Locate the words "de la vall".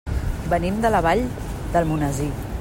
0.85-1.23